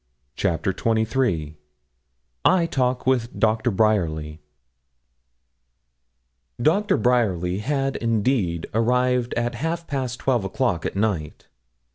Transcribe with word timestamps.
CHAPTER 0.35 0.73
XXIII 0.75 1.57
I 2.43 2.65
TALK 2.65 3.05
WITH 3.05 3.37
DOCTOR 3.39 3.69
BRYERLY 3.69 4.41
Doctor 6.59 6.97
Bryerly 6.97 7.59
had, 7.59 7.97
indeed, 7.97 8.65
arrived 8.73 9.35
at 9.35 9.53
half 9.53 9.85
past 9.85 10.17
twelve 10.19 10.43
o'clock 10.43 10.87
at 10.87 10.95
night. 10.95 11.49